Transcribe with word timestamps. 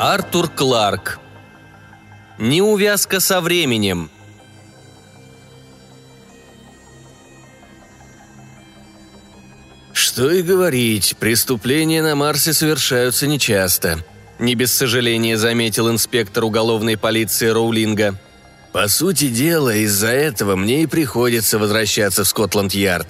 Артур 0.00 0.48
Кларк. 0.48 1.18
Неувязка 2.38 3.18
со 3.18 3.40
временем. 3.40 4.12
Что 9.92 10.30
и 10.30 10.42
говорить, 10.42 11.16
преступления 11.18 12.00
на 12.00 12.14
Марсе 12.14 12.52
совершаются 12.52 13.26
нечасто. 13.26 14.04
Не 14.38 14.54
без 14.54 14.72
сожаления 14.72 15.36
заметил 15.36 15.90
инспектор 15.90 16.44
уголовной 16.44 16.96
полиции 16.96 17.48
Роулинга. 17.48 18.20
По 18.72 18.86
сути 18.86 19.26
дела, 19.26 19.74
из-за 19.74 20.12
этого 20.12 20.54
мне 20.54 20.84
и 20.84 20.86
приходится 20.86 21.58
возвращаться 21.58 22.22
в 22.22 22.28
Скотланд-Ярд. 22.28 23.08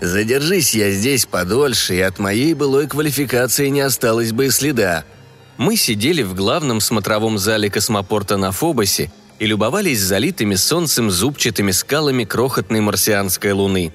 Задержись 0.00 0.74
я 0.74 0.90
здесь 0.90 1.26
подольше, 1.26 1.96
и 1.96 2.00
от 2.00 2.18
моей 2.18 2.54
былой 2.54 2.86
квалификации 2.86 3.68
не 3.68 3.82
осталось 3.82 4.32
бы 4.32 4.46
и 4.46 4.50
следа. 4.50 5.04
Мы 5.60 5.76
сидели 5.76 6.22
в 6.22 6.34
главном 6.34 6.80
смотровом 6.80 7.36
зале 7.36 7.68
космопорта 7.68 8.38
на 8.38 8.50
Фобосе 8.50 9.12
и 9.38 9.44
любовались 9.44 10.00
залитыми 10.00 10.54
солнцем 10.54 11.10
зубчатыми 11.10 11.70
скалами 11.70 12.24
крохотной 12.24 12.80
марсианской 12.80 13.52
луны. 13.52 13.92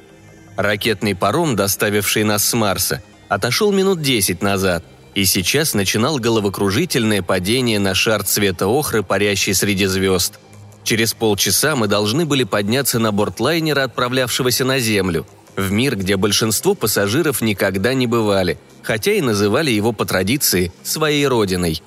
Ракетный 0.58 1.16
паром, 1.16 1.56
доставивший 1.56 2.24
нас 2.24 2.48
с 2.48 2.54
Марса, 2.54 3.02
отошел 3.30 3.72
минут 3.72 4.04
десять 4.04 4.44
назад, 4.44 4.84
и 5.16 5.26
сейчас 5.26 5.74
начинал 5.74 6.20
головокружительное 6.20 7.24
падение 7.24 7.80
на 7.80 7.96
шар 7.96 8.22
цвета 8.24 8.68
охры, 8.68 9.02
парящий 9.02 9.56
среди 9.56 9.88
звезд. 9.88 10.38
Через 10.84 11.16
полчаса 11.16 11.76
мы 11.76 11.88
должны 11.88 12.28
были 12.28 12.44
подняться 12.44 13.00
на 13.00 13.12
борт 13.12 13.40
лайнера, 13.40 13.86
отправлявшегося 13.86 14.66
на 14.66 14.78
Землю, 14.78 15.26
в 15.56 15.72
мир, 15.72 15.96
где 15.96 16.16
большинство 16.16 16.76
пассажиров 16.76 17.42
никогда 17.42 17.96
не 17.96 18.06
бывали– 18.06 18.60
хотя 18.86 19.14
и 19.14 19.22
называли 19.22 19.72
его 19.72 19.92
по 19.92 20.06
традиции 20.06 20.72
своей 20.84 21.28
родиной. 21.28 21.82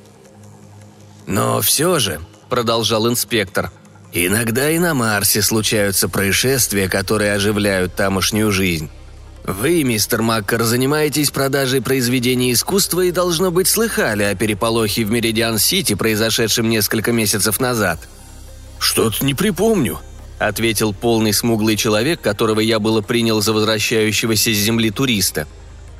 «Но 1.27 1.61
все 1.61 1.99
же»,— 1.99 2.21
продолжал 2.51 3.09
инспектор,— 3.09 3.71
«иногда 4.13 4.71
и 4.71 4.79
на 4.79 4.95
Марсе 4.95 5.43
случаются 5.43 6.09
происшествия, 6.09 6.89
которые 6.89 7.35
оживляют 7.35 7.95
тамошнюю 7.95 8.51
жизнь. 8.51 8.91
Вы, 9.45 9.83
мистер 9.85 10.23
Маккар, 10.23 10.63
занимаетесь 10.65 11.31
продажей 11.31 11.81
произведений 11.81 12.53
искусства 12.53 13.03
и, 13.03 13.13
должно 13.13 13.51
быть, 13.51 13.69
слыхали 13.69 14.25
о 14.25 14.35
переполохе 14.35 15.05
в 15.05 15.11
Меридиан-Сити, 15.11 15.95
произошедшем 15.95 16.69
несколько 16.69 17.13
месяцев 17.13 17.61
назад». 17.61 18.01
«Что-то 18.81 19.25
не 19.25 19.35
припомню»,— 19.35 20.01
ответил 20.39 20.93
полный 20.93 21.33
смуглый 21.33 21.77
человек, 21.77 22.21
которого 22.21 22.61
я 22.61 22.79
было 22.79 23.03
принял 23.03 23.41
за 23.41 23.53
возвращающегося 23.53 24.53
с 24.53 24.57
Земли 24.57 24.91
туриста— 24.91 25.47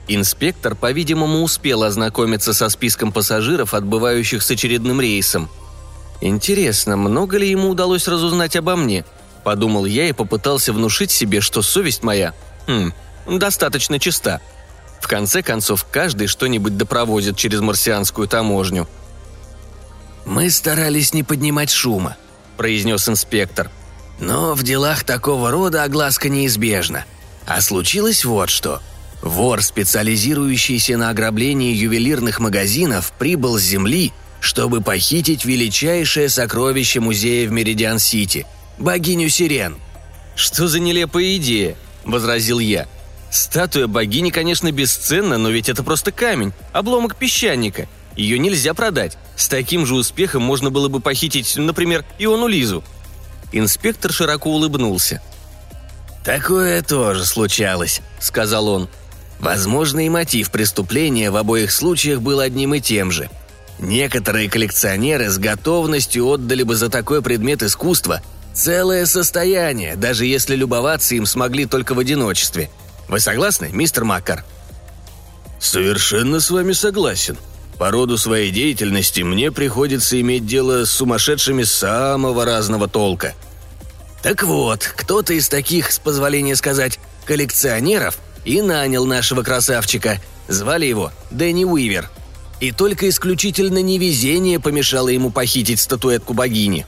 Инспектор, 0.09 0.75
по-видимому, 0.75 1.43
успел 1.43 1.83
ознакомиться 1.83 2.55
со 2.55 2.71
списком 2.71 3.13
пассажиров, 3.13 3.75
отбывающих 3.75 4.43
с 4.43 4.51
очередным 4.51 5.03
рейсом. 5.03 5.51
«Интересно, 6.23 6.97
много 6.97 7.37
ли 7.37 7.49
ему 7.49 7.69
удалось 7.69 8.09
разузнать 8.09 8.57
обо 8.57 8.75
мне?»– 8.75 9.05
подумал 9.45 9.85
я 9.85 10.09
и 10.09 10.13
попытался 10.13 10.73
внушить 10.73 11.11
себе, 11.11 11.43
что 11.43 11.61
совесть 11.61 12.03
моя, 12.03 12.33
хм, 12.67 12.93
достаточно 13.27 14.01
чиста. 14.01 14.41
В 15.01 15.07
конце 15.07 15.43
концов, 15.43 15.87
каждый 15.91 16.27
что-нибудь 16.27 16.77
допровозит 16.77 17.37
через 17.37 17.61
марсианскую 17.61 18.27
таможню. 18.27 18.89
«Мы 20.25 20.51
старались 20.51 21.13
не 21.13 21.23
поднимать 21.23 21.71
шума»,– 21.71 22.17
произнес 22.57 23.09
инспектор. 23.09 23.71
«Но 24.19 24.55
в 24.55 24.63
делах 24.63 25.05
такого 25.05 25.51
рода 25.51 25.85
огласка 25.85 26.31
неизбежна. 26.31 27.05
А 27.47 27.61
случилось 27.61 28.25
вот 28.25 28.49
что– 28.49 28.81
Вор, 29.23 29.63
специализирующийся 29.63 30.97
на 30.97 31.11
ограблении 31.11 31.75
ювелирных 31.75 32.41
магазинов, 32.41 33.13
прибыл 33.19 33.59
с 33.59 33.63
Земли, 33.63 34.13
чтобы 34.41 34.81
похитить 34.81 35.45
величайшее 35.45 36.29
сокровище 36.29 37.01
музея 37.01 37.49
в 37.49 37.53
Меридиан-Сити– 37.53 38.47
богиню 38.79 39.29
Сирен. 39.29 39.77
«Что 40.35 40.69
за 40.69 40.79
нелепая 40.79 41.37
идея?»– 41.37 41.77
возразил 42.05 42.59
я. 42.59 42.87
«Статуя 43.31 43.87
богини, 43.87 44.31
конечно, 44.31 44.71
бесценна, 44.71 45.37
но 45.37 45.51
ведь 45.51 45.69
это 45.69 45.83
просто 45.83 46.13
камень, 46.13 46.53
обломок 46.73 47.17
песчаника. 47.17 47.89
Ее 48.17 48.39
нельзя 48.39 48.73
продать. 48.73 49.19
С 49.37 49.49
таким 49.49 49.85
же 49.85 49.95
успехом 49.95 50.43
можно 50.43 50.71
было 50.71 50.89
бы 50.89 51.01
похитить, 51.01 51.57
например, 51.57 52.05
Иону 52.19 52.47
Лизу». 52.47 52.85
Инспектор 53.53 54.13
широко 54.13 54.51
улыбнулся. 54.51 55.21
«Такое 56.25 56.83
тоже 56.83 57.25
случалось»,— 57.25 58.01
сказал 58.21 58.69
он. 58.69 58.89
Возможно, 59.41 60.05
и 60.05 60.09
мотив 60.09 60.51
преступления 60.51 61.31
в 61.31 61.37
обоих 61.37 61.71
случаях 61.71 62.21
был 62.21 62.41
одним 62.41 62.75
и 62.75 62.81
тем 62.81 63.11
же. 63.11 63.31
Некоторые 63.79 64.51
коллекционеры 64.51 65.31
с 65.31 65.39
готовностью 65.39 66.27
отдали 66.27 66.65
бы 66.65 66.75
за 66.75 66.89
такой 66.89 67.23
предмет 67.23 67.63
искусства 67.63 68.21
целое 68.53 69.07
состояние, 69.07 69.95
даже 69.95 70.27
если 70.27 70.57
любоваться 70.57 71.15
им 71.15 71.27
смогли 71.27 71.67
только 71.67 71.95
в 71.95 72.01
одиночестве. 72.01 72.71
Вы 73.09 73.21
согласны, 73.21 73.71
мистер 73.73 74.05
Маккар? 74.05 74.45
Совершенно 75.61 76.41
с 76.41 76.51
вами 76.51 76.73
согласен. 76.73 77.37
По 77.79 77.93
роду 77.93 78.19
своей 78.19 78.51
деятельности 78.51 79.21
мне 79.21 79.53
приходится 79.53 80.21
иметь 80.21 80.45
дело 80.45 80.85
с 80.85 80.91
сумасшедшими 80.91 81.63
самого 81.63 82.45
разного 82.45 82.89
толка. 82.89 83.35
Так 84.21 84.43
вот, 84.43 84.93
кто-то 84.97 85.33
из 85.35 85.49
таких, 85.49 85.93
с 85.93 86.01
позволения 86.01 86.57
сказать, 86.57 86.99
коллекционеров– 87.25 88.19
и 88.49 88.63
нанял 88.63 89.05
нашего 89.05 89.43
красавчика. 89.43 90.21
Звали 90.49 90.87
его 90.87 91.13
Дэнни 91.31 91.65
Уивер. 91.65 92.09
И 92.61 92.73
только 92.73 93.09
исключительно 93.11 93.83
невезение 93.83 94.59
помешало 94.59 95.11
ему 95.11 95.31
похитить 95.31 95.81
статуэтку 95.81 96.33
богини. 96.33 96.87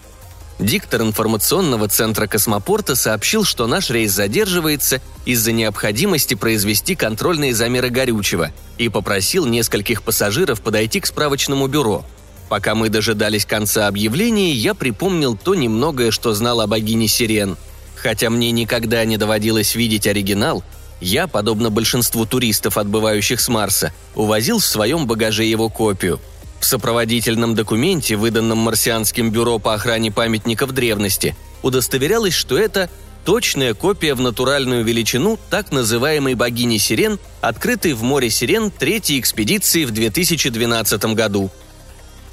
Диктор 0.59 1.03
информационного 1.03 1.87
центра 1.88 2.26
космопорта 2.26 2.97
сообщил, 2.97 3.44
что 3.44 3.66
наш 3.66 3.91
рейс 3.91 4.10
задерживается 4.10 5.03
из-за 5.26 5.53
необходимости 5.53 6.34
произвести 6.34 6.94
контрольные 6.94 7.54
замеры 7.54 7.91
горючего 7.91 8.53
и 8.78 8.88
попросил 8.88 9.44
нескольких 9.44 10.03
пассажиров 10.03 10.62
подойти 10.62 11.00
к 11.00 11.06
справочному 11.06 11.66
бюро. 11.66 12.06
Пока 12.49 12.75
мы 12.75 12.88
дожидались 12.88 13.44
конца 13.44 13.87
объявления, 13.87 14.53
я 14.53 14.75
припомнил 14.75 15.37
то 15.37 15.54
немногое, 15.54 16.10
что 16.10 16.32
знал 16.32 16.62
о 16.62 16.66
богине 16.66 17.06
Сирен. 17.06 17.59
Хотя 17.97 18.31
мне 18.31 18.50
никогда 18.50 19.04
не 19.04 19.19
доводилось 19.19 19.75
видеть 19.75 20.06
оригинал, 20.06 20.65
я, 21.00 21.27
подобно 21.27 21.71
большинству 21.71 22.27
туристов, 22.27 22.77
отбывающих 22.77 23.41
с 23.41 23.49
Марса, 23.49 23.93
увозил 24.15 24.59
в 24.59 24.66
своем 24.66 25.06
багаже 25.06 25.44
его 25.44 25.69
копию. 25.69 26.21
В 26.61 26.66
сопроводительном 26.66 27.55
документе, 27.55 28.16
выданном 28.16 28.59
Марсианским 28.59 29.31
бюро 29.31 29.59
по 29.59 29.75
охране 29.75 30.12
памятников 30.12 30.72
древности, 30.72 31.34
удостоверялось, 31.62 32.34
что 32.34 32.59
это 32.59 32.91
точная 33.25 33.75
копия 33.75 34.15
в 34.15 34.21
натуральную 34.21 34.84
величину 34.84 35.38
так 35.49 35.72
называемой 35.72 36.34
богини 36.34 36.77
Сирен, 36.77 37.19
открытой 37.41 37.94
в 37.94 38.03
море 38.03 38.28
Сирен 38.28 38.71
третьей 38.71 39.19
экспедиции 39.21 39.84
в 39.84 39.91
2012 39.91 41.05
году. 41.15 41.50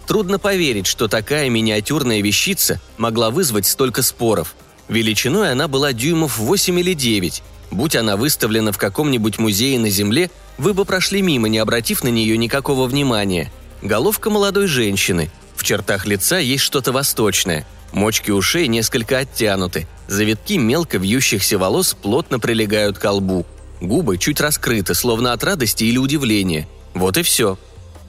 Трудно 0.08 0.40
поверить, 0.40 0.88
что 0.88 1.08
такая 1.08 1.50
миниатюрная 1.50 2.22
вещица 2.22 2.80
могла 2.98 3.30
вызвать 3.30 3.66
столько 3.66 4.02
споров. 4.02 4.56
Величиной 4.88 5.52
она 5.52 5.68
была 5.68 5.92
дюймов 5.92 6.38
8 6.38 6.80
или 6.80 6.94
9, 6.94 7.44
Будь 7.72 7.96
она 7.96 8.16
выставлена 8.16 8.72
в 8.72 8.78
каком-нибудь 8.78 9.40
музее 9.40 9.80
на 9.80 9.90
Земле, 9.90 10.30
вы 10.58 10.74
бы 10.74 10.86
прошли 10.86 11.22
мимо, 11.22 11.50
не 11.50 11.58
обратив 11.58 12.04
на 12.04 12.08
нее 12.08 12.38
никакого 12.38 12.88
внимания. 12.88 13.52
Головка 13.82 14.30
молодой 14.30 14.68
женщины. 14.68 15.30
В 15.56 15.64
чертах 15.64 16.06
лица 16.06 16.40
есть 16.40 16.64
что-то 16.64 16.92
восточное. 16.92 17.66
Мочки 17.92 18.32
ушей 18.32 18.68
несколько 18.68 19.20
оттянуты. 19.20 19.88
Завитки 20.08 20.58
мелко 20.58 20.98
вьющихся 20.98 21.58
волос 21.58 21.94
плотно 21.94 22.40
прилегают 22.40 22.98
к 22.98 23.12
лбу. 23.12 23.46
Губы 23.82 24.18
чуть 24.18 24.42
раскрыты, 24.42 24.96
словно 24.96 25.34
от 25.34 25.44
радости 25.44 25.84
или 25.84 25.98
удивления. 25.98 26.68
Вот 26.94 27.18
и 27.18 27.22
все. 27.22 27.58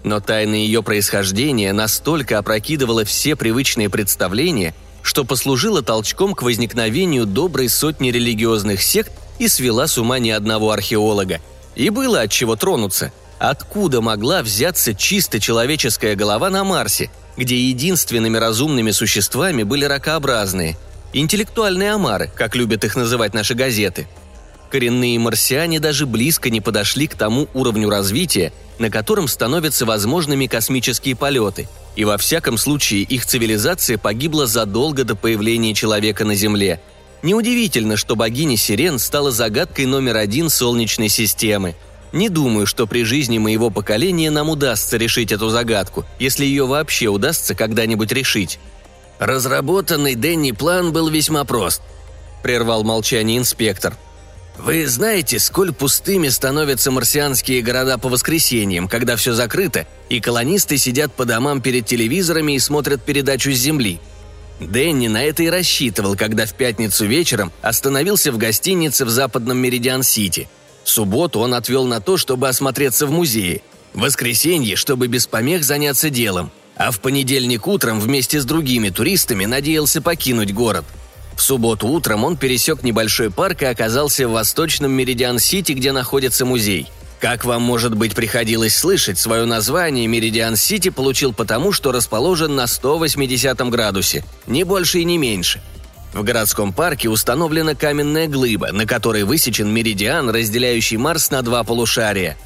Но 0.05 0.21
тайна 0.21 0.55
ее 0.55 0.83
происхождения 0.83 1.73
настолько 1.73 2.39
опрокидывала 2.39 3.05
все 3.05 3.37
привычные 3.37 3.91
представления, 3.91 4.75
что 5.03 5.25
послужила 5.25 5.83
толчком 5.83 6.35
к 6.35 6.43
возникновению 6.43 7.27
доброй 7.27 7.69
сотни 7.69 8.11
религиозных 8.11 8.83
сект 8.83 9.13
и 9.39 9.49
свела 9.49 9.87
с 9.87 9.99
ума 9.99 10.19
ни 10.19 10.31
одного 10.31 10.71
археолога. 10.71 11.41
И 11.75 11.91
было 11.91 12.23
от 12.23 12.31
чего 12.31 12.57
тронуться. 12.57 13.13
Откуда 13.39 14.01
могла 14.01 14.43
взяться 14.43 14.95
чисто 14.95 15.39
человеческая 15.39 16.17
голова 16.17 16.51
на 16.51 16.65
Марсе, 16.65 17.11
где 17.37 17.57
единственными 17.57 18.37
разумными 18.37 18.91
существами 18.91 19.63
были 19.63 19.85
ракообразные? 19.85 20.77
Интеллектуальные 21.13 21.93
омары, 21.93 22.31
как 22.35 22.57
любят 22.57 22.85
их 22.85 22.97
называть 22.97 23.33
наши 23.33 23.55
газеты. 23.55 24.09
Коренные 24.71 25.19
марсиане 25.19 25.81
даже 25.81 26.05
близко 26.05 26.51
не 26.51 26.61
подошли 26.61 27.07
к 27.07 27.15
тому 27.15 27.49
уровню 27.55 27.89
развития, 27.89 28.53
на 28.79 28.91
котором 28.91 29.27
становятся 29.29 29.87
возможными 29.87 30.47
космические 30.47 31.17
полеты, 31.17 31.69
и 31.97 32.05
во 32.05 32.19
всяком 32.19 32.59
случае 32.59 33.03
их 33.03 33.25
цивилизация 33.25 33.97
погибла 33.97 34.47
задолго 34.47 35.05
до 35.05 35.15
появления 35.15 35.75
человека 35.75 36.25
на 36.25 36.35
Земле– 36.35 36.81
Неудивительно, 37.23 37.97
что 37.97 38.15
богиня 38.15 38.57
Сирен 38.57 38.99
стала 38.99 39.31
загадкой 39.33 39.87
номер 39.87 40.17
один 40.17 40.51
Солнечной 40.51 41.09
системы. 41.09 41.75
Не 42.13 42.29
думаю, 42.29 42.67
что 42.67 42.87
при 42.87 43.03
жизни 43.03 43.39
моего 43.39 43.71
поколения 43.71 44.31
нам 44.31 44.49
удастся 44.49 44.97
решить 44.97 45.33
эту 45.33 45.51
загадку, 45.51 46.07
если 46.19 46.45
ее 46.45 46.65
вообще 46.65 47.09
удастся 47.09 47.55
когда-нибудь 47.55 48.13
решить. 48.13 48.61
Разработанный 49.19 50.15
Дэнни 50.15 50.53
план 50.53 50.93
был 50.93 51.09
весьма 51.09 51.45
прост, 51.45 51.83
прервал 52.43 52.85
молчание 52.85 53.37
инспектор. 53.37 53.97
Вы 54.57 54.87
знаете, 54.87 55.39
сколь 55.39 55.73
пустыми 55.73 56.29
становятся 56.29 56.91
марсианские 56.91 57.63
города 57.63 57.99
по 57.99 58.09
воскресеньям, 58.09 58.89
когда 58.89 59.17
все 59.17 59.33
закрыто, 59.33 59.87
и 60.09 60.21
колонисты 60.21 60.79
сидят 60.79 61.13
по 61.13 61.25
домам 61.25 61.61
перед 61.61 61.87
телевизорами 61.87 62.53
и 62.53 62.59
смотрят 62.59 63.03
передачу 63.03 63.51
с 63.51 63.57
Земли– 63.57 64.01
Дэнни 64.61 65.07
на 65.09 65.23
это 65.23 65.45
и 65.45 65.51
рассчитывал, 65.51 66.17
когда 66.17 66.47
в 66.47 66.55
пятницу 66.55 67.07
вечером 67.07 67.53
остановился 67.63 68.33
в 68.33 68.39
гостинице 68.39 69.05
в 69.05 69.11
западном 69.11 69.59
Меридиан-Сити. 69.59 70.49
Субботу 70.85 71.41
он 71.41 71.55
отвел 71.55 71.85
на 71.85 72.01
то, 72.01 72.17
чтобы 72.17 72.49
осмотреться 72.49 73.07
в 73.07 73.11
музее. 73.11 73.63
Воскресенье, 73.95 74.77
чтобы 74.77 75.07
без 75.07 75.27
помех 75.27 75.65
заняться 75.65 76.11
делом. 76.11 76.51
А 76.77 76.91
в 76.91 77.01
понедельник 77.01 77.67
утром 77.67 78.01
вместе 78.01 78.41
с 78.41 78.45
другими 78.45 78.89
туристами 78.89 79.45
надеялся 79.45 80.03
покинуть 80.03 80.53
город. 80.53 80.85
В 81.37 81.43
субботу 81.43 81.87
утром 81.87 82.25
он 82.25 82.37
пересек 82.37 82.83
небольшой 82.83 83.31
парк 83.31 83.63
и 83.63 83.67
оказался 83.67 84.27
в 84.27 84.33
восточном 84.33 84.93
Меридиан-Сити, 84.93 85.73
где 85.73 85.93
находится 85.93 86.45
музей– 86.45 86.89
как 87.21 87.45
вам, 87.45 87.63
может 87.63 87.97
быть, 87.97 88.15
приходилось 88.15 88.77
слышать, 88.77 89.19
свое 89.19 89.45
название 89.45 90.07
Меридиан-Сити 90.07 90.91
получил 90.91 91.33
потому, 91.33 91.73
что 91.73 91.91
расположен 91.91 92.55
на 92.55 92.67
180 92.67 93.59
градусе, 93.71 94.25
не 94.47 94.65
больше 94.65 95.01
и 95.01 95.05
не 95.05 95.19
меньше. 95.19 95.61
В 96.15 96.23
городском 96.23 96.73
парке 96.73 97.09
установлена 97.09 97.75
каменная 97.75 98.29
глыба, 98.29 98.73
на 98.73 98.87
которой 98.87 99.25
высечен 99.25 99.69
меридиан, 99.69 100.31
разделяющий 100.31 100.97
Марс 100.97 101.31
на 101.31 101.43
два 101.43 101.65
полушария. 101.65 102.39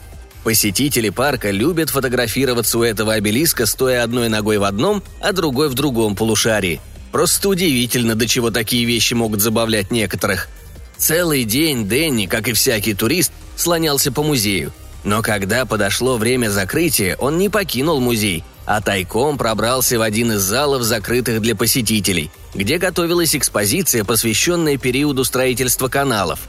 Посетители 0.43 1.11
парка 1.11 1.51
любят 1.51 1.91
фотографироваться 1.91 2.79
у 2.79 2.83
этого 2.83 3.13
обелиска, 3.13 3.67
стоя 3.67 4.03
одной 4.03 4.29
ногой 4.29 4.59
в 4.59 4.65
одном, 4.65 5.03
а 5.21 5.33
другой 5.33 5.69
в 5.69 5.75
другом 5.75 6.17
полушарии. 6.17 6.81
Просто 7.13 7.51
удивительно, 7.51 8.15
до 8.15 8.27
чего 8.27 8.51
такие 8.51 8.85
вещи 8.85 9.15
могут 9.15 9.41
забавлять 9.41 9.91
некоторых– 9.91 10.49
Целый 10.97 11.45
день 11.45 11.87
Дэнни, 11.89 12.27
как 12.27 12.49
и 12.49 12.53
всякий 12.53 12.95
турист, 12.95 13.33
слонялся 13.57 14.13
по 14.13 14.23
музею. 14.23 14.73
Но 15.05 15.21
когда 15.23 15.67
подошло 15.67 16.17
время 16.17 16.49
закрытия, 16.49 17.17
он 17.17 17.39
не 17.39 17.49
покинул 17.49 18.01
музей, 18.01 18.45
а 18.67 18.81
тайком 18.81 19.37
пробрался 19.37 19.99
в 19.99 20.03
один 20.03 20.33
из 20.33 20.41
залов, 20.41 20.83
закрытых 20.83 21.41
для 21.41 21.57
посетителей, 21.57 22.31
где 22.55 22.79
готовилась 22.79 23.35
экспозиция, 23.35 24.05
посвященная 24.05 24.77
периоду 24.77 25.25
строительства 25.25 25.89
каналов. 25.89 26.41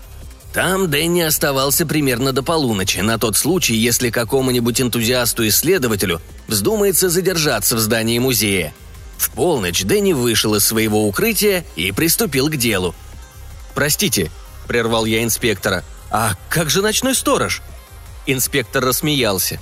Там 0.53 0.91
Дэнни 0.91 1.21
оставался 1.21 1.87
примерно 1.87 2.31
до 2.31 2.43
полуночи, 2.43 2.99
на 2.99 3.17
тот 3.17 3.35
случай, 3.35 3.73
если 3.73 4.11
какому-нибудь 4.11 4.81
энтузиасту-исследователю 4.81 6.21
вздумается 6.47 7.09
задержаться 7.09 7.75
в 7.75 7.79
здании 7.79 8.19
музея. 8.19 8.71
В 9.17 9.31
полночь 9.31 9.83
Дэнни 9.83 10.13
вышел 10.13 10.53
из 10.53 10.63
своего 10.63 11.07
укрытия 11.07 11.65
и 11.75 11.91
приступил 11.91 12.49
к 12.49 12.57
делу. 12.57 12.93
«Простите»,– 13.73 14.31
прервал 14.67 15.05
я 15.05 15.23
инспектора. 15.23 15.83
«А 16.09 16.33
как 16.49 16.69
же 16.69 16.81
ночной 16.81 17.15
сторож?» 17.15 17.61
Инспектор 18.25 18.83
рассмеялся. 18.83 19.59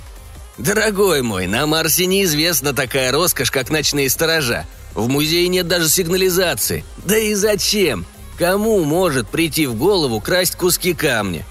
«Дорогой 0.58 1.22
мой, 1.22 1.46
на 1.46 1.66
Марсе 1.66 2.06
неизвестна 2.06 2.72
такая 2.72 3.10
роскошь, 3.10 3.50
как 3.50 3.70
ночные 3.70 4.10
сторожа. 4.10 4.66
В 4.94 5.08
музее 5.08 5.48
нет 5.48 5.66
даже 5.66 5.88
сигнализации. 5.88 6.84
Да 6.98 7.16
и 7.16 7.34
зачем? 7.34 8.04
Кому 8.38 8.84
может 8.84 9.28
прийти 9.28 9.66
в 9.66 9.74
голову 9.74 10.20
красть 10.20 10.56
куски 10.56 10.92
камня? 10.92 11.46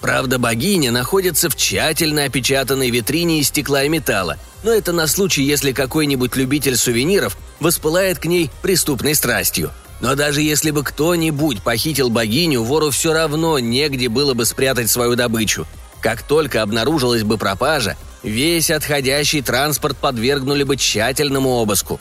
Правда, 0.00 0.38
богиня 0.38 0.90
находится 0.90 1.50
в 1.50 1.56
тщательно 1.56 2.24
опечатанной 2.24 2.90
витрине 2.90 3.40
из 3.40 3.48
стекла 3.48 3.84
и 3.84 3.88
металла, 3.88 4.38
но 4.62 4.72
это 4.72 4.92
на 4.92 5.06
случай, 5.06 5.42
если 5.42 5.72
какой-нибудь 5.72 6.36
любитель 6.36 6.76
сувениров 6.76 7.36
воспылает 7.60 8.18
к 8.18 8.24
ней 8.24 8.50
преступной 8.62 9.14
страстью– 9.14 9.72
но 10.00 10.14
даже 10.14 10.42
если 10.42 10.70
бы 10.70 10.82
кто-нибудь 10.82 11.62
похитил 11.62 12.10
богиню, 12.10 12.62
вору 12.62 12.90
все 12.90 13.12
равно 13.12 13.58
негде 13.58 14.08
было 14.08 14.34
бы 14.34 14.44
спрятать 14.44 14.90
свою 14.90 15.16
добычу. 15.16 15.66
Как 16.00 16.22
только 16.22 16.62
обнаружилась 16.62 17.22
бы 17.22 17.38
пропажа, 17.38 17.96
весь 18.22 18.70
отходящий 18.70 19.40
транспорт 19.40 19.96
подвергнули 19.96 20.64
бы 20.64 20.76
тщательному 20.76 21.50
обыску. 21.50 22.00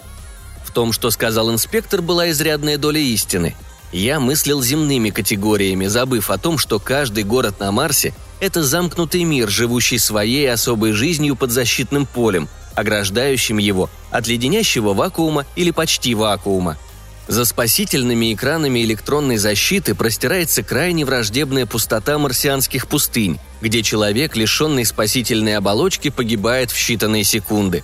В 0.66 0.72
том, 0.72 0.92
что 0.92 1.10
сказал 1.10 1.52
инспектор, 1.52 2.02
была 2.02 2.30
изрядная 2.32 2.78
доля 2.78 3.00
истины. 3.00 3.56
Я 3.94 4.20
мыслил 4.20 4.62
земными 4.62 5.10
категориями, 5.10 5.88
забыв 5.88 6.30
о 6.30 6.38
том, 6.38 6.58
что 6.58 6.80
каждый 6.80 7.24
город 7.24 7.62
на 7.62 7.72
Марсе– 7.72 8.14
это 8.42 8.62
замкнутый 8.62 9.24
мир, 9.24 9.50
живущий 9.50 10.00
своей 10.00 10.52
особой 10.52 10.92
жизнью 10.92 11.38
под 11.38 11.52
защитным 11.52 12.06
полем, 12.06 12.50
ограждающим 12.76 13.58
его 13.58 13.90
от 14.12 14.28
леденящего 14.28 14.94
вакуума 14.94 15.46
или 15.56 15.72
почти 15.72 16.14
вакуума– 16.14 16.78
за 17.28 17.46
спасительными 17.46 18.34
экранами 18.34 18.84
электронной 18.84 19.38
защиты 19.38 19.96
простирается 19.96 20.62
крайне 20.62 21.06
враждебная 21.06 21.66
пустота 21.66 22.20
марсианских 22.20 22.88
пустынь, 22.88 23.40
где 23.62 23.82
человек, 23.82 24.36
лишенный 24.36 24.86
спасительной 24.86 25.58
оболочки, 25.58 26.10
погибает 26.10 26.72
в 26.72 26.76
считанные 26.76 27.24
секунды. 27.24 27.84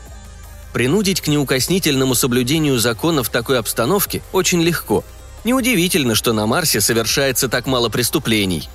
Принудить 0.74 1.22
к 1.22 1.28
неукоснительному 1.28 2.14
соблюдению 2.14 2.78
закона 2.80 3.24
в 3.24 3.30
такой 3.30 3.58
обстановке 3.58 4.22
очень 4.32 4.62
легко. 4.62 5.04
Неудивительно, 5.44 6.14
что 6.14 6.34
на 6.34 6.46
Марсе 6.46 6.80
совершается 6.80 7.50
так 7.50 7.66
мало 7.66 7.90
преступлений. 7.90 8.70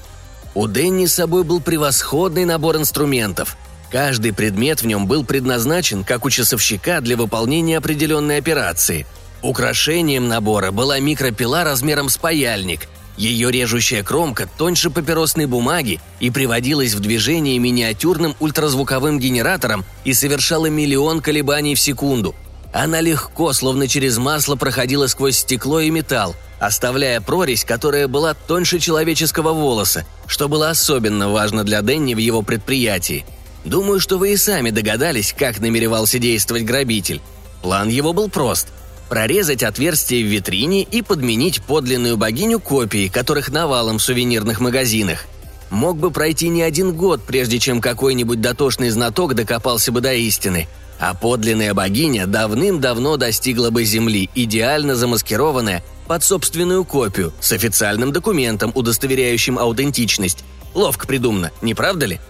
У 0.55 0.67
Дэнни 0.67 1.07
с 1.07 1.15
собой 1.15 1.45
был 1.45 1.61
превосходный 1.61 2.45
набор 2.45 2.77
инструментов. 2.77 3.57
Каждый 3.91 4.33
предмет 4.33 4.83
в 4.83 4.87
нем 4.87 5.07
был 5.07 5.25
предназначен, 5.25 6.03
как 6.03 6.25
у 6.25 6.31
часовщика, 6.31 7.01
для 7.01 7.17
выполнения 7.17 7.79
определенной 7.79 8.39
операции– 8.39 9.07
Украшением 9.43 10.29
набора 10.29 10.71
была 10.71 10.99
микропила 10.99 11.65
размером 11.65 12.09
с 12.09 12.17
паяльник. 12.17 12.89
Ее 13.17 13.51
режущая 13.51 14.03
кромка 14.03 14.49
тоньше 14.59 14.91
папиросной 14.91 15.47
бумаги 15.47 16.01
и 16.21 16.31
приводилась 16.31 16.95
в 16.95 17.01
движение 17.01 17.59
миниатюрным 17.59 18.37
ультразвуковым 18.41 19.19
генератором 19.19 19.85
и 20.05 20.13
совершала 20.13 20.67
миллион 20.67 21.21
колебаний 21.21 21.75
в 21.75 21.81
секунду. 21.81 22.35
Она 22.75 23.01
легко, 23.01 23.55
словно 23.55 23.89
через 23.89 24.19
масло, 24.19 24.57
проходила 24.57 25.07
сквозь 25.07 25.39
стекло 25.39 25.81
и 25.81 25.89
металл, 25.89 26.37
оставляя 26.59 27.23
прорезь, 27.23 27.65
которая 27.65 28.07
была 28.07 28.35
тоньше 28.35 28.81
человеческого 28.81 29.53
волоса, 29.53 30.05
что 30.27 30.49
было 30.49 30.69
особенно 30.69 31.31
важно 31.31 31.65
для 31.65 31.81
Дэнни 31.81 32.13
в 32.13 32.19
его 32.19 32.43
предприятии. 32.43 33.25
Думаю, 33.65 33.99
что 33.99 34.19
вы 34.19 34.33
и 34.33 34.37
сами 34.37 34.71
догадались, 34.71 35.35
как 35.37 35.59
намеревался 35.59 36.19
действовать 36.19 36.65
грабитель. 36.65 37.23
План 37.63 37.89
его 37.89 38.13
был 38.13 38.29
прост– 38.29 38.69
прорезать 39.09 39.63
отверстие 39.63 40.25
в 40.25 40.29
витрине 40.29 40.83
и 40.83 41.03
подменить 41.03 41.63
подлинную 41.63 42.17
богиню 42.17 42.61
копией, 42.61 43.09
которых 43.09 43.51
навалом 43.51 43.99
в 43.99 44.03
сувенирных 44.03 44.61
магазинах. 44.61 45.27
Мог 45.71 45.99
бы 45.99 46.11
пройти 46.11 46.49
не 46.49 46.63
один 46.63 46.93
год, 46.93 47.23
прежде 47.27 47.59
чем 47.59 47.81
какой-нибудь 47.81 48.41
дотошный 48.41 48.91
знаток 48.91 49.35
докопался 49.35 49.91
бы 49.93 50.01
до 50.01 50.15
истины. 50.15 50.69
А 50.99 51.13
подлинная 51.13 51.75
богиня 51.75 52.27
давным-давно 52.27 53.17
достигла 53.17 53.71
бы 53.71 53.85
земли, 53.85 54.31
идеально 54.35 54.95
замаскированная 54.95 55.83
под 56.07 56.23
собственную 56.23 56.85
копию, 56.85 57.33
с 57.41 57.53
официальным 57.53 58.13
документом, 58.13 58.73
удостоверяющим 58.75 59.59
аутентичность. 59.59 60.45
Ловко 60.73 61.07
придумано, 61.07 61.51
не 61.61 61.75
правда 61.75 62.07
ли? 62.07 62.21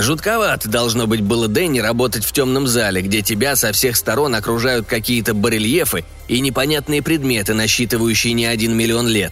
Жутковато 0.00 0.66
должно 0.66 1.06
быть 1.06 1.20
было 1.20 1.46
Дэнни 1.46 1.80
работать 1.80 2.24
в 2.24 2.32
темном 2.32 2.66
зале, 2.66 3.02
где 3.02 3.20
тебя 3.20 3.54
со 3.54 3.70
всех 3.72 3.96
сторон 3.96 4.34
окружают 4.34 4.86
какие-то 4.86 5.34
барельефы 5.34 6.06
и 6.26 6.40
непонятные 6.40 7.02
предметы, 7.02 7.52
насчитывающие 7.52 8.32
не 8.32 8.46
один 8.46 8.74
миллион 8.74 9.06
лет. 9.08 9.30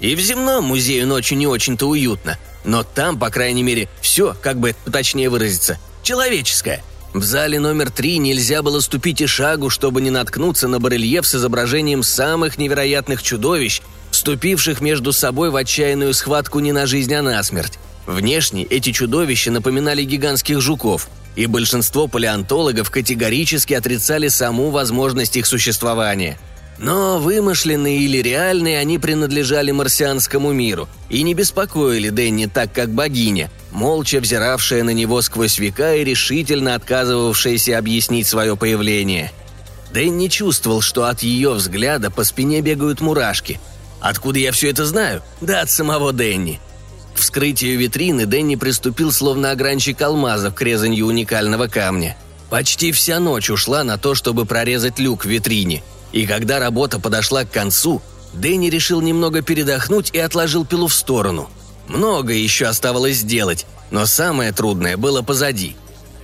И 0.00 0.16
в 0.16 0.20
земном 0.20 0.64
музее 0.64 1.06
ночью 1.06 1.38
не 1.38 1.46
очень-то 1.46 1.86
уютно, 1.86 2.36
но 2.64 2.82
там, 2.82 3.16
по 3.16 3.30
крайней 3.30 3.62
мере, 3.62 3.88
все, 4.00 4.36
как 4.42 4.58
бы 4.58 4.74
точнее 4.90 5.30
выразиться, 5.30 5.78
человеческое. 6.02 6.82
В 7.14 7.22
зале 7.22 7.60
номер 7.60 7.90
три 7.90 8.18
нельзя 8.18 8.62
было 8.62 8.80
ступить 8.80 9.20
и 9.20 9.26
шагу, 9.26 9.70
чтобы 9.70 10.00
не 10.00 10.10
наткнуться 10.10 10.66
на 10.66 10.80
барельеф 10.80 11.28
с 11.28 11.36
изображением 11.36 12.02
самых 12.02 12.58
невероятных 12.58 13.22
чудовищ, 13.22 13.82
вступивших 14.10 14.80
между 14.80 15.12
собой 15.12 15.50
в 15.50 15.56
отчаянную 15.56 16.12
схватку 16.12 16.58
не 16.58 16.72
на 16.72 16.86
жизнь, 16.86 17.14
а 17.14 17.22
на 17.22 17.40
смерть. 17.44 17.78
Внешне 18.08 18.64
эти 18.64 18.90
чудовища 18.90 19.50
напоминали 19.50 20.02
гигантских 20.02 20.62
жуков, 20.62 21.10
и 21.36 21.44
большинство 21.44 22.08
палеонтологов 22.08 22.90
категорически 22.90 23.74
отрицали 23.74 24.28
саму 24.28 24.70
возможность 24.70 25.36
их 25.36 25.44
существования. 25.44 26.38
Но 26.78 27.18
вымышленные 27.18 27.98
или 27.98 28.22
реальные 28.22 28.78
они 28.78 28.98
принадлежали 28.98 29.72
марсианскому 29.72 30.52
миру 30.52 30.88
и 31.10 31.22
не 31.22 31.34
беспокоили 31.34 32.08
Дэнни 32.08 32.46
так, 32.46 32.72
как 32.72 32.88
богиня, 32.88 33.50
молча 33.72 34.20
взиравшая 34.20 34.84
на 34.84 34.94
него 34.94 35.20
сквозь 35.20 35.58
века 35.58 35.94
и 35.94 36.02
решительно 36.02 36.76
отказывавшаяся 36.76 37.76
объяснить 37.76 38.26
свое 38.26 38.56
появление. 38.56 39.32
Дэнни 39.92 40.28
чувствовал, 40.28 40.80
что 40.80 41.04
от 41.04 41.22
ее 41.22 41.52
взгляда 41.52 42.10
по 42.10 42.24
спине 42.24 42.62
бегают 42.62 43.02
мурашки. 43.02 43.60
Откуда 44.00 44.38
я 44.38 44.50
все 44.52 44.70
это 44.70 44.86
знаю? 44.86 45.22
Да 45.42 45.60
от 45.60 45.68
самого 45.68 46.14
Дэнни– 46.14 46.58
вскрытию 47.18 47.78
витрины 47.78 48.26
Дэнни 48.26 48.56
приступил 48.56 49.12
словно 49.12 49.50
огранчик 49.50 50.00
алмазов 50.02 50.54
к 50.54 50.62
резанью 50.62 51.06
уникального 51.06 51.66
камня. 51.66 52.16
Почти 52.50 52.92
вся 52.92 53.20
ночь 53.20 53.50
ушла 53.50 53.84
на 53.84 53.98
то, 53.98 54.14
чтобы 54.14 54.46
прорезать 54.46 54.98
люк 54.98 55.24
в 55.24 55.28
витрине. 55.28 55.82
И 56.12 56.26
когда 56.26 56.58
работа 56.58 56.98
подошла 56.98 57.44
к 57.44 57.50
концу, 57.50 58.00
Дэнни 58.32 58.70
решил 58.70 59.00
немного 59.00 59.42
передохнуть 59.42 60.10
и 60.12 60.18
отложил 60.18 60.64
пилу 60.64 60.88
в 60.88 60.94
сторону. 60.94 61.50
Много 61.86 62.32
еще 62.32 62.66
оставалось 62.66 63.16
сделать, 63.16 63.66
но 63.90 64.06
самое 64.06 64.52
трудное 64.52 64.96
было 64.96 65.22
позади. 65.22 65.76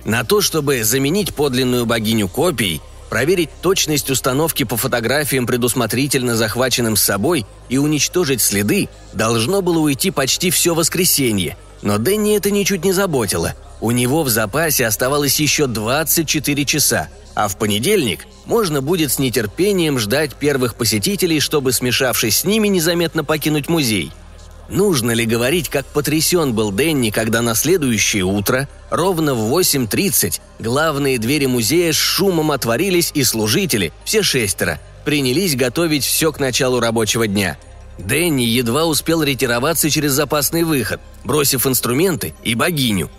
На 0.03 0.23
то, 0.23 0.41
чтобы 0.41 0.83
заменить 0.83 1.33
подлинную 1.33 1.85
богиню 1.85 2.27
копией, 2.27 2.81
проверить 3.15 3.49
точность 3.61 4.09
установки 4.09 4.65
по 4.65 4.75
фотографиям, 4.75 5.47
предусмотрительно 5.47 6.35
захваченным 6.35 6.97
с 6.97 7.01
собой, 7.01 7.45
и 7.69 7.77
уничтожить 7.77 8.41
следы, 8.41 8.89
должно 9.13 9.61
было 9.61 9.79
уйти 9.79 10.11
почти 10.11 10.51
все 10.51 10.75
воскресенье. 10.75 11.55
Но 11.81 11.97
Дэнни 11.97 12.35
это 12.35 12.51
ничуть 12.51 12.83
не 12.83 12.91
заботило. 12.91 13.53
У 13.79 13.91
него 13.91 14.23
в 14.23 14.27
запасе 14.27 14.85
оставалось 14.85 15.39
еще 15.39 15.67
24 15.67 16.65
часа, 16.65 17.07
а 17.35 17.47
в 17.47 17.57
понедельник 17.57 18.27
можно 18.43 18.81
будет 18.81 19.13
с 19.13 19.17
нетерпением 19.17 19.97
ждать 19.97 20.35
первых 20.35 20.75
посетителей, 20.75 21.39
чтобы, 21.39 21.71
смешавшись 21.71 22.39
с 22.39 22.43
ними, 22.43 22.67
незаметно 22.67 23.23
покинуть 23.23 23.69
музей– 23.69 24.11
Нужно 24.69 25.11
ли 25.11 25.25
говорить, 25.25 25.69
как 25.69 25.85
потрясен 25.85 26.53
был 26.53 26.71
Дэнни, 26.71 27.11
когда 27.11 27.41
на 27.41 27.53
следующее 27.53 28.23
утро, 28.23 28.67
ровно 28.89 29.35
в 29.35 29.55
8.30, 29.55 30.39
главные 30.59 31.19
двери 31.19 31.45
музея 31.45 31.93
с 31.93 31.97
шумом 31.97 32.51
отворились, 32.51 33.11
и 33.13 33.23
служители, 33.23 33.93
все 34.05 34.23
шестеро, 34.23 34.79
принялись 35.03 35.55
готовить 35.55 36.03
все 36.03 36.31
к 36.31 36.39
началу 36.39 36.79
рабочего 36.79 37.27
дня. 37.27 37.57
Дэнни 37.99 38.43
едва 38.43 38.85
успел 38.85 39.23
ретироваться 39.23 39.89
через 39.89 40.13
запасный 40.13 40.63
выход, 40.63 40.99
бросив 41.23 41.67
инструменты 41.67 42.33
и 42.43 42.55
богиню. 42.55 43.09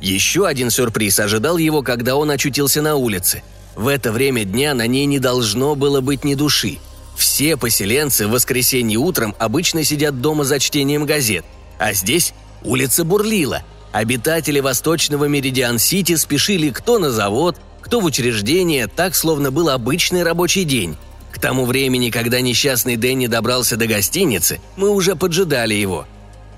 Еще 0.00 0.46
один 0.46 0.70
сюрприз 0.70 1.20
ожидал 1.20 1.56
его, 1.56 1.82
когда 1.82 2.16
он 2.16 2.30
очутился 2.30 2.82
на 2.82 2.96
улице. 2.96 3.42
В 3.76 3.86
это 3.86 4.10
время 4.10 4.44
дня 4.44 4.74
на 4.74 4.86
ней 4.86 5.06
не 5.06 5.20
должно 5.20 5.76
было 5.76 6.00
быть 6.00 6.24
ни 6.24 6.34
души– 6.34 6.78
все 7.20 7.56
поселенцы 7.56 8.26
в 8.26 8.30
воскресенье 8.30 8.98
утром 8.98 9.36
обычно 9.38 9.84
сидят 9.84 10.20
дома 10.20 10.44
за 10.44 10.58
чтением 10.58 11.04
газет, 11.04 11.44
а 11.78 11.92
здесь 11.92 12.32
улица 12.62 13.04
бурлила. 13.04 13.62
Обитатели 13.92 14.60
восточного 14.60 15.26
Меридиан-Сити 15.26 16.16
спешили 16.16 16.70
кто 16.70 16.98
на 16.98 17.10
завод, 17.10 17.56
кто 17.82 18.00
в 18.00 18.06
учреждение, 18.06 18.86
так 18.86 19.14
словно 19.14 19.50
был 19.50 19.68
обычный 19.68 20.22
рабочий 20.22 20.64
день. 20.64 20.96
К 21.30 21.38
тому 21.38 21.66
времени, 21.66 22.10
когда 22.10 22.40
несчастный 22.40 22.96
Дэнни 22.96 23.26
добрался 23.26 23.76
до 23.76 23.86
гостиницы, 23.86 24.58
мы 24.76 24.90
уже 24.90 25.14
поджидали 25.14 25.74
его. 25.74 26.06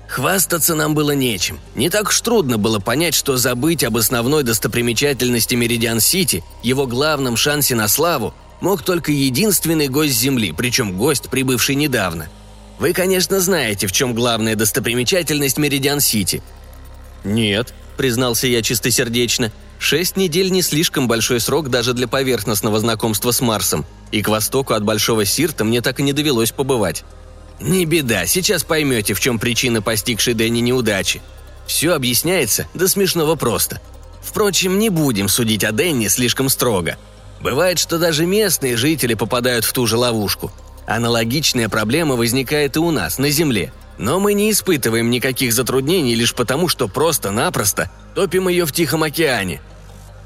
Хвастаться 0.07 0.75
нам 0.75 0.95
было 0.95 1.11
нечем. 1.11 1.59
Не 1.75 1.89
так 1.89 2.09
уж 2.09 2.21
трудно 2.21 2.57
было 2.57 2.79
понять, 2.79 3.15
что 3.15 3.35
забыть 3.35 3.83
об 3.83 3.97
основной 3.97 4.43
достопримечательности 4.43 5.55
Меридиан-Сити, 5.55 6.43
его 6.61 6.87
главном 6.87 7.35
шансе 7.35 7.75
на 7.75 7.87
славу, 7.87 8.33
мог 8.63 8.81
только 8.81 9.11
единственный 9.11 9.89
гость 9.89 10.17
Земли, 10.17 10.53
причем 10.55 10.97
гость, 10.97 11.29
прибывший 11.29 11.75
недавно. 11.75 12.29
Вы, 12.79 12.93
конечно, 12.93 13.39
знаете, 13.39 13.87
в 13.87 13.91
чем 13.91 14.15
главная 14.15 14.55
достопримечательность 14.55 15.57
Меридиан-Сити. 15.57 16.41
«Нет»,— 17.25 17.73
признался 17.97 18.47
я 18.47 18.61
чистосердечно. 18.61 19.51
«Шесть 19.79 20.15
недель 20.15 20.49
не 20.49 20.61
слишком 20.61 21.09
большой 21.09 21.41
срок 21.41 21.69
даже 21.69 21.93
для 21.93 22.07
поверхностного 22.07 22.79
знакомства 22.79 23.31
с 23.31 23.41
Марсом, 23.41 23.85
и 24.11 24.21
к 24.21 24.29
востоку 24.29 24.73
от 24.73 24.83
Большого 24.83 25.25
Сирта 25.25 25.65
мне 25.65 25.81
так 25.81 25.99
и 25.99 26.03
не 26.03 26.13
довелось 26.13 26.51
побывать». 26.51 27.03
«Не 27.59 27.85
беда, 27.85 28.25
сейчас 28.25 28.63
поймете, 28.63 29.13
в 29.13 29.19
чем 29.19 29.39
причина 29.39 29.81
постигшей 29.81 30.33
Дэнни 30.33 30.61
неудачи. 30.61 31.21
Все 31.67 31.93
объясняется 31.93 32.67
до 32.73 32.87
смешного 32.87 33.35
просто. 33.35 33.81
Впрочем, 34.21 34.79
не 34.79 34.89
будем 34.89 35.27
судить 35.27 35.63
о 35.63 35.71
Дэнни 35.71 36.07
слишком 36.07 36.49
строго. 36.49 36.97
Бывает, 37.43 37.77
что 37.77 37.99
даже 37.99 38.25
местные 38.25 38.77
жители 38.77 39.15
попадают 39.15 39.65
в 39.65 39.73
ту 39.73 39.85
же 39.85 39.97
ловушку. 39.97 40.49
Аналогичная 40.87 41.67
проблема 41.67 42.15
возникает 42.15 42.77
и 42.77 42.79
у 42.79 42.89
нас, 42.89 43.17
на 43.17 43.29
Земле. 43.29 43.73
Но 43.97 44.19
мы 44.19 44.33
не 44.33 44.49
испытываем 44.49 45.09
никаких 45.09 45.51
затруднений 45.51 46.15
лишь 46.15 46.33
потому, 46.33 46.69
что 46.69 46.87
просто-напросто 46.87 47.91
топим 48.15 48.47
ее 48.47 48.65
в 48.65 48.71
Тихом 48.71 49.03
океане. 49.03 49.61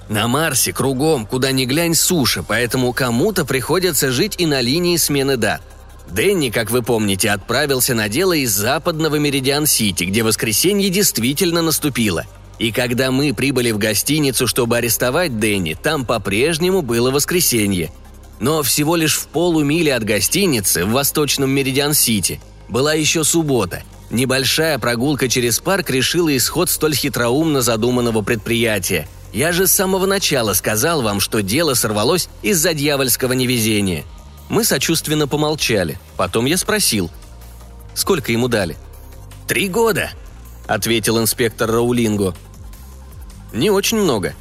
На 0.10 0.28
Марсе 0.28 0.72
кругом, 0.72 1.26
куда 1.26 1.52
ни 1.52 1.66
глянь, 1.66 1.96
суша, 1.96 2.44
поэтому 2.44 2.94
кому-то 2.94 3.46
приходится 3.46 4.12
жить 4.12 4.36
и 4.38 4.46
на 4.46 4.62
линии 4.62 4.96
смены 4.96 5.38
дат. 5.38 5.62
Дэнни, 6.10 6.50
как 6.50 6.70
вы 6.70 6.84
помните, 6.84 7.32
отправился 7.32 7.96
на 7.96 8.08
дело 8.08 8.34
из 8.34 8.52
западного 8.52 9.16
Меридиан-Сити, 9.16 10.06
где 10.06 10.24
воскресенье 10.24 10.90
действительно 10.90 11.64
наступило– 11.64 12.26
и 12.60 12.72
когда 12.72 13.12
мы 13.12 13.34
прибыли 13.34 13.72
в 13.72 13.78
гостиницу, 13.78 14.48
чтобы 14.48 14.78
арестовать 14.78 15.40
Дэнни, 15.40 15.76
там 15.76 16.06
по-прежнему 16.06 16.82
было 16.82 17.12
воскресенье. 17.12 17.92
Но 18.40 18.64
всего 18.64 18.96
лишь 18.96 19.16
в 19.16 19.28
полумиле 19.28 19.94
от 19.96 20.04
гостиницы 20.04 20.86
в 20.86 20.92
восточном 20.92 21.50
Меридиан-Сити 21.52 22.40
была 22.68 22.94
еще 22.94 23.24
суббота. 23.24 23.84
Небольшая 24.10 24.80
прогулка 24.80 25.28
через 25.28 25.60
парк 25.60 25.90
решила 25.90 26.36
исход 26.36 26.70
столь 26.70 26.96
хитроумно 26.96 27.62
задуманного 27.62 28.22
предприятия. 28.22 29.08
Я 29.34 29.52
же 29.52 29.68
с 29.68 29.74
самого 29.74 30.06
начала 30.06 30.54
сказал 30.54 31.02
вам, 31.02 31.20
что 31.20 31.42
дело 31.42 31.74
сорвалось 31.74 32.30
из-за 32.42 32.74
дьявольского 32.74 33.34
невезения. 33.34 34.06
Мы 34.50 34.64
сочувственно 34.64 35.28
помолчали. 35.28 36.00
Потом 36.16 36.46
я 36.46 36.58
спросил. 36.58 37.12
«Сколько 37.94 38.32
ему 38.32 38.48
дали?» 38.48 38.78
«Три 39.48 39.68
года»,— 39.68 40.12
ответил 40.68 41.20
инспектор 41.20 41.70
Раулинго. 41.70 42.34
Не 43.54 43.70
очень 43.70 43.98
много. 43.98 44.36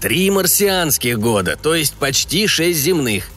Три 0.00 0.30
марсианских 0.30 1.18
года, 1.18 1.58
то 1.60 1.74
есть 1.74 1.94
почти 1.94 2.46
шесть 2.46 2.80
земных. 2.80 3.28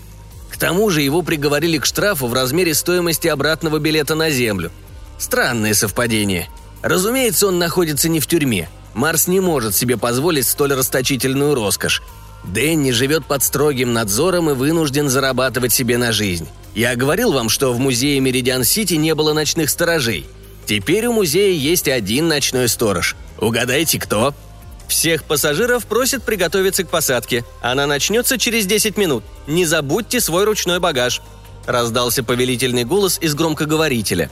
К 0.51 0.57
тому 0.57 0.89
же 0.89 1.01
его 1.01 1.21
приговорили 1.21 1.77
к 1.77 1.85
штрафу 1.85 2.27
в 2.27 2.33
размере 2.33 2.73
стоимости 2.73 3.27
обратного 3.27 3.79
билета 3.79 4.15
на 4.15 4.29
Землю. 4.29 4.71
Странное 5.17 5.73
совпадение. 5.73 6.49
Разумеется, 6.81 7.47
он 7.47 7.59
находится 7.59 8.09
не 8.09 8.19
в 8.19 8.27
тюрьме. 8.27 8.69
Марс 8.93 9.27
не 9.27 9.39
может 9.39 9.75
себе 9.75 9.97
позволить 9.97 10.47
столь 10.47 10.73
расточительную 10.73 11.55
роскошь. 11.55 12.01
Дэнни 12.43 12.91
живет 12.91 13.25
под 13.25 13.43
строгим 13.43 13.93
надзором 13.93 14.49
и 14.49 14.53
вынужден 14.53 15.09
зарабатывать 15.09 15.73
себе 15.73 15.97
на 15.97 16.11
жизнь. 16.11 16.47
Я 16.73 16.95
говорил 16.95 17.31
вам, 17.31 17.49
что 17.49 17.73
в 17.73 17.79
музее 17.79 18.19
Меридиан-Сити 18.19 18.95
не 18.95 19.13
было 19.15 19.33
ночных 19.33 19.69
сторожей. 19.69 20.25
Теперь 20.65 21.07
у 21.07 21.13
музея 21.13 21.53
есть 21.53 21.87
один 21.87 22.27
ночной 22.27 22.67
сторож. 22.67 23.15
Угадайте, 23.37 23.99
кто?» 23.99 24.33
Всех 24.89 25.23
пассажиров 25.23 25.85
просят 25.85 26.23
приготовиться 26.23 26.83
к 26.83 26.89
посадке. 26.89 27.45
Она 27.61 27.85
начнется 27.85 28.39
через 28.39 28.65
10 28.65 28.97
минут. 28.97 29.23
Не 29.45 29.65
забудьте 29.65 30.19
свой 30.19 30.45
ручной 30.45 30.79
багаж»,– 30.79 31.21
раздался 31.67 32.23
повелительный 32.23 32.85
голос 32.85 33.19
из 33.21 33.35
громкоговорителя. 33.35 34.31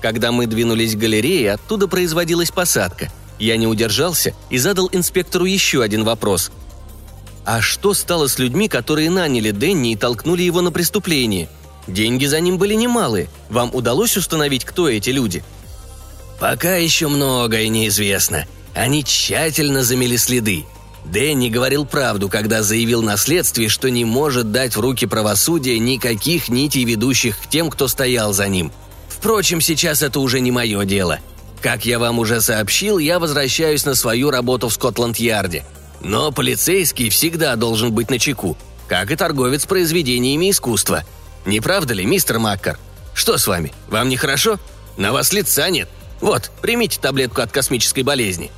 Когда 0.00 0.32
мы 0.32 0.46
двинулись 0.46 0.94
к 0.94 0.98
галерее, 0.98 1.52
оттуда 1.52 1.88
производилась 1.88 2.50
посадка. 2.50 3.12
Я 3.38 3.58
не 3.58 3.66
удержался 3.66 4.34
и 4.48 4.56
задал 4.56 4.88
инспектору 4.90 5.44
еще 5.44 5.82
один 5.82 6.04
вопрос. 6.04 6.50
«А 7.44 7.60
что 7.60 7.92
стало 7.92 8.28
с 8.28 8.38
людьми, 8.38 8.68
которые 8.68 9.10
наняли 9.10 9.50
Дэнни 9.50 9.92
и 9.92 9.96
толкнули 9.96 10.42
его 10.42 10.62
на 10.62 10.72
преступление? 10.72 11.50
Деньги 11.86 12.24
за 12.24 12.40
ним 12.40 12.56
были 12.56 12.74
немалые. 12.74 13.28
Вам 13.50 13.74
удалось 13.74 14.16
установить, 14.16 14.64
кто 14.64 14.88
эти 14.88 15.10
люди?» 15.10 15.44
«Пока 16.40 16.76
еще 16.76 17.08
многое 17.08 17.68
неизвестно», 17.68 18.46
они 18.78 19.02
тщательно 19.02 19.82
замели 19.82 20.16
следы. 20.16 20.64
Дэнни 21.04 21.48
говорил 21.48 21.84
правду, 21.84 22.28
когда 22.28 22.62
заявил 22.62 23.02
на 23.02 23.16
следствии, 23.16 23.66
что 23.66 23.90
не 23.90 24.04
может 24.04 24.52
дать 24.52 24.76
в 24.76 24.80
руки 24.80 25.06
правосудия 25.06 25.78
никаких 25.78 26.48
нитей, 26.48 26.84
ведущих 26.84 27.38
к 27.38 27.48
тем, 27.48 27.70
кто 27.70 27.88
стоял 27.88 28.32
за 28.32 28.46
ним. 28.46 28.70
Впрочем, 29.08 29.60
сейчас 29.60 30.02
это 30.02 30.20
уже 30.20 30.40
не 30.40 30.52
мое 30.52 30.84
дело. 30.84 31.18
Как 31.60 31.86
я 31.86 31.98
вам 31.98 32.20
уже 32.20 32.40
сообщил, 32.40 32.98
я 32.98 33.18
возвращаюсь 33.18 33.84
на 33.84 33.96
свою 33.96 34.30
работу 34.30 34.68
в 34.68 34.74
Скотланд-Ярде. 34.74 35.64
Но 36.00 36.30
полицейский 36.30 37.10
всегда 37.10 37.56
должен 37.56 37.90
быть 37.92 38.10
на 38.10 38.20
чеку, 38.20 38.56
как 38.86 39.10
и 39.10 39.16
торговец 39.16 39.66
произведениями 39.66 40.50
искусства. 40.50 41.02
Не 41.46 41.60
правда 41.60 41.94
ли, 41.94 42.06
мистер 42.06 42.38
Маккар? 42.38 42.78
Что 43.12 43.38
с 43.38 43.46
вами? 43.48 43.72
Вам 43.88 44.08
нехорошо? 44.08 44.60
На 44.96 45.12
вас 45.12 45.32
лица 45.32 45.68
нет. 45.68 45.88
Вот, 46.20 46.52
примите 46.62 47.00
таблетку 47.00 47.40
от 47.40 47.50
космической 47.50 48.02
болезни. 48.02 48.52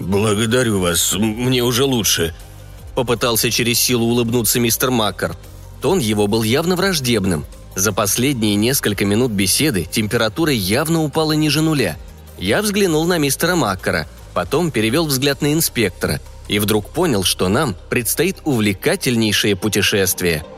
«Благодарю 0.00 0.80
вас, 0.80 1.14
мне 1.14 1.62
уже 1.62 1.84
лучше»,— 1.84 2.34
попытался 2.94 3.50
через 3.50 3.80
силу 3.80 4.06
улыбнуться 4.06 4.60
мистер 4.60 4.90
Маккар. 4.90 5.36
Тон 5.80 5.98
его 5.98 6.26
был 6.26 6.42
явно 6.42 6.76
враждебным. 6.76 7.44
За 7.74 7.92
последние 7.92 8.54
несколько 8.54 9.04
минут 9.04 9.32
беседы 9.32 9.84
температура 9.84 10.52
явно 10.52 11.02
упала 11.02 11.32
ниже 11.32 11.62
нуля. 11.62 11.96
Я 12.38 12.62
взглянул 12.62 13.04
на 13.06 13.18
мистера 13.18 13.56
Маккара, 13.56 14.08
потом 14.34 14.70
перевел 14.70 15.06
взгляд 15.06 15.42
на 15.42 15.52
инспектора 15.52 16.20
и 16.46 16.58
вдруг 16.58 16.88
понял, 16.90 17.24
что 17.24 17.48
нам 17.48 17.76
предстоит 17.90 18.38
увлекательнейшее 18.44 19.56
путешествие— 19.56 20.44